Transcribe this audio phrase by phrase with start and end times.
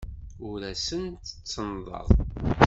[0.49, 2.07] Ur asent-d-ttennḍeɣ.